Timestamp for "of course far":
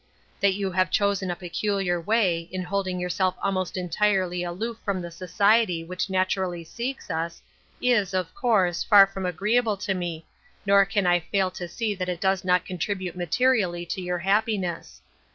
8.15-9.05